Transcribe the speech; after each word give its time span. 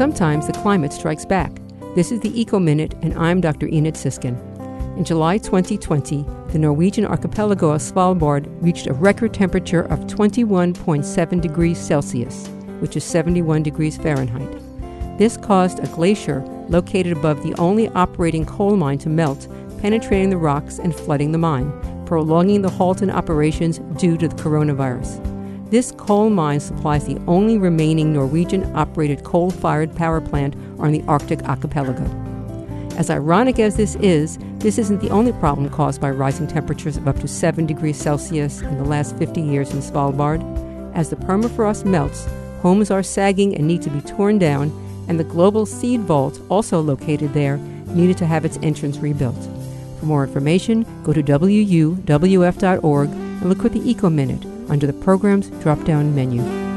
Sometimes 0.00 0.46
the 0.46 0.54
climate 0.54 0.94
strikes 0.94 1.26
back. 1.26 1.52
This 1.94 2.10
is 2.10 2.20
the 2.20 2.40
Eco 2.40 2.58
Minute, 2.58 2.94
and 3.02 3.12
I'm 3.18 3.38
Dr. 3.38 3.68
Enid 3.68 3.96
Sisskin. 3.96 4.34
In 4.96 5.04
July 5.04 5.36
2020, 5.36 6.24
the 6.48 6.58
Norwegian 6.58 7.04
archipelago 7.04 7.72
of 7.72 7.82
Svalbard 7.82 8.46
reached 8.62 8.86
a 8.86 8.94
record 8.94 9.34
temperature 9.34 9.82
of 9.82 10.06
21.7 10.06 11.40
degrees 11.42 11.78
Celsius, 11.78 12.48
which 12.78 12.96
is 12.96 13.04
71 13.04 13.62
degrees 13.62 13.98
Fahrenheit. 13.98 14.62
This 15.18 15.36
caused 15.36 15.80
a 15.80 15.88
glacier 15.88 16.40
located 16.70 17.12
above 17.12 17.42
the 17.42 17.54
only 17.56 17.90
operating 17.90 18.46
coal 18.46 18.76
mine 18.76 18.96
to 19.00 19.10
melt, 19.10 19.48
penetrating 19.82 20.30
the 20.30 20.38
rocks 20.38 20.78
and 20.78 20.94
flooding 20.94 21.32
the 21.32 21.36
mine, 21.36 21.70
prolonging 22.06 22.62
the 22.62 22.70
halt 22.70 23.02
in 23.02 23.10
operations 23.10 23.80
due 24.00 24.16
to 24.16 24.28
the 24.28 24.36
coronavirus. 24.36 25.39
This 25.70 25.92
coal 25.92 26.30
mine 26.30 26.58
supplies 26.58 27.06
the 27.06 27.20
only 27.28 27.56
remaining 27.56 28.12
Norwegian 28.12 28.74
operated 28.74 29.22
coal 29.22 29.52
fired 29.52 29.94
power 29.94 30.20
plant 30.20 30.56
on 30.80 30.90
the 30.90 31.04
Arctic 31.06 31.44
archipelago. 31.44 32.04
As 32.96 33.08
ironic 33.08 33.60
as 33.60 33.76
this 33.76 33.94
is, 33.96 34.36
this 34.58 34.78
isn't 34.78 35.00
the 35.00 35.10
only 35.10 35.30
problem 35.34 35.68
caused 35.70 36.00
by 36.00 36.10
rising 36.10 36.48
temperatures 36.48 36.96
of 36.96 37.06
up 37.06 37.20
to 37.20 37.28
7 37.28 37.66
degrees 37.66 37.96
Celsius 37.96 38.62
in 38.62 38.78
the 38.78 38.84
last 38.84 39.16
50 39.16 39.40
years 39.40 39.70
in 39.70 39.78
Svalbard. 39.78 40.42
As 40.96 41.08
the 41.08 41.14
permafrost 41.14 41.84
melts, 41.84 42.26
homes 42.62 42.90
are 42.90 43.04
sagging 43.04 43.54
and 43.54 43.68
need 43.68 43.82
to 43.82 43.90
be 43.90 44.00
torn 44.00 44.40
down, 44.40 44.72
and 45.08 45.20
the 45.20 45.24
global 45.24 45.66
seed 45.66 46.00
vault, 46.00 46.40
also 46.48 46.80
located 46.80 47.32
there, 47.32 47.58
needed 47.86 48.18
to 48.18 48.26
have 48.26 48.44
its 48.44 48.58
entrance 48.60 48.98
rebuilt. 48.98 49.48
For 50.00 50.06
more 50.06 50.24
information, 50.24 50.84
go 51.04 51.12
to 51.12 51.22
wuwf.org 51.22 52.00
and 53.40 53.48
look 53.48 53.62
for 53.62 53.68
the 53.68 53.90
Eco 53.90 54.10
Minute 54.10 54.44
under 54.68 54.86
the 54.86 54.92
Program's 54.92 55.48
drop 55.62 55.82
down 55.84 56.14
menu. 56.14 56.69